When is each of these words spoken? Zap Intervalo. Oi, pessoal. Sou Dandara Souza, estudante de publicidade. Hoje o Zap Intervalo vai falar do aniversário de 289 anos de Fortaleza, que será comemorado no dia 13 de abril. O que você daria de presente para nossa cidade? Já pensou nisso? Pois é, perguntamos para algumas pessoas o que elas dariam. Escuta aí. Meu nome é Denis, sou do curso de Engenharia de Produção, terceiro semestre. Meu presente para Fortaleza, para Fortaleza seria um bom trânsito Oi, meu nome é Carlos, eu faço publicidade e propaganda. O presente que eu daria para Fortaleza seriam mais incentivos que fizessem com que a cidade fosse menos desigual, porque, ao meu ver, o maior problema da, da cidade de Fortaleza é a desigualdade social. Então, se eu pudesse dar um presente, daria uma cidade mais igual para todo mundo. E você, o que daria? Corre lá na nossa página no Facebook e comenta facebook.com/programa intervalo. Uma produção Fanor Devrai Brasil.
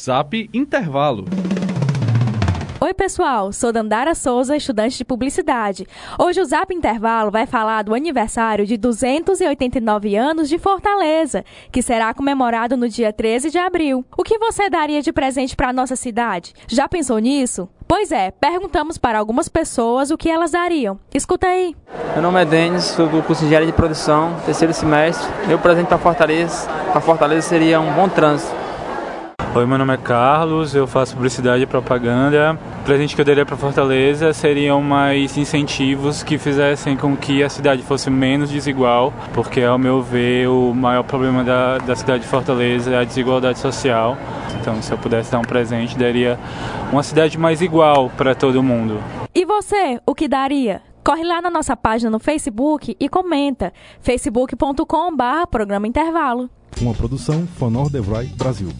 Zap 0.00 0.48
Intervalo. 0.54 1.24
Oi, 2.80 2.94
pessoal. 2.94 3.52
Sou 3.52 3.70
Dandara 3.70 4.14
Souza, 4.14 4.56
estudante 4.56 4.96
de 4.96 5.04
publicidade. 5.04 5.86
Hoje 6.18 6.40
o 6.40 6.44
Zap 6.44 6.74
Intervalo 6.74 7.30
vai 7.30 7.46
falar 7.46 7.82
do 7.82 7.94
aniversário 7.94 8.66
de 8.66 8.76
289 8.76 10.16
anos 10.16 10.48
de 10.48 10.58
Fortaleza, 10.58 11.44
que 11.70 11.82
será 11.82 12.12
comemorado 12.14 12.76
no 12.76 12.88
dia 12.88 13.12
13 13.12 13.50
de 13.50 13.58
abril. 13.58 14.04
O 14.16 14.24
que 14.24 14.38
você 14.38 14.68
daria 14.68 15.02
de 15.02 15.12
presente 15.12 15.54
para 15.54 15.72
nossa 15.72 15.94
cidade? 15.94 16.54
Já 16.66 16.88
pensou 16.88 17.18
nisso? 17.18 17.68
Pois 17.86 18.10
é, 18.10 18.30
perguntamos 18.30 18.96
para 18.96 19.18
algumas 19.18 19.48
pessoas 19.48 20.10
o 20.10 20.16
que 20.16 20.30
elas 20.30 20.52
dariam. 20.52 20.98
Escuta 21.14 21.46
aí. 21.46 21.76
Meu 22.14 22.22
nome 22.22 22.40
é 22.40 22.44
Denis, 22.44 22.84
sou 22.84 23.06
do 23.06 23.22
curso 23.22 23.42
de 23.42 23.46
Engenharia 23.46 23.70
de 23.70 23.76
Produção, 23.76 24.36
terceiro 24.44 24.72
semestre. 24.72 25.30
Meu 25.46 25.58
presente 25.58 25.88
para 25.88 25.98
Fortaleza, 25.98 26.66
para 26.90 27.00
Fortaleza 27.00 27.46
seria 27.48 27.80
um 27.80 27.92
bom 27.92 28.08
trânsito 28.08 28.61
Oi, 29.54 29.66
meu 29.66 29.76
nome 29.76 29.92
é 29.92 29.98
Carlos, 29.98 30.74
eu 30.74 30.86
faço 30.86 31.12
publicidade 31.12 31.62
e 31.62 31.66
propaganda. 31.66 32.58
O 32.80 32.84
presente 32.84 33.14
que 33.14 33.20
eu 33.20 33.24
daria 33.24 33.44
para 33.44 33.54
Fortaleza 33.54 34.32
seriam 34.32 34.80
mais 34.80 35.36
incentivos 35.36 36.22
que 36.22 36.38
fizessem 36.38 36.96
com 36.96 37.14
que 37.14 37.42
a 37.42 37.50
cidade 37.50 37.82
fosse 37.82 38.08
menos 38.08 38.48
desigual, 38.48 39.12
porque, 39.34 39.60
ao 39.60 39.78
meu 39.78 40.00
ver, 40.00 40.48
o 40.48 40.72
maior 40.72 41.02
problema 41.02 41.44
da, 41.44 41.76
da 41.76 41.94
cidade 41.94 42.22
de 42.22 42.30
Fortaleza 42.30 42.92
é 42.92 42.96
a 42.96 43.04
desigualdade 43.04 43.58
social. 43.58 44.16
Então, 44.58 44.80
se 44.80 44.90
eu 44.90 44.96
pudesse 44.96 45.30
dar 45.30 45.40
um 45.40 45.42
presente, 45.42 45.98
daria 45.98 46.38
uma 46.90 47.02
cidade 47.02 47.36
mais 47.36 47.60
igual 47.60 48.08
para 48.08 48.34
todo 48.34 48.62
mundo. 48.62 49.02
E 49.34 49.44
você, 49.44 50.00
o 50.06 50.14
que 50.14 50.28
daria? 50.28 50.80
Corre 51.04 51.24
lá 51.24 51.42
na 51.42 51.50
nossa 51.50 51.76
página 51.76 52.10
no 52.10 52.18
Facebook 52.18 52.96
e 52.98 53.06
comenta 53.06 53.70
facebook.com/programa 54.00 55.86
intervalo. 55.86 56.48
Uma 56.80 56.94
produção 56.94 57.46
Fanor 57.58 57.90
Devrai 57.90 58.24
Brasil. 58.34 58.70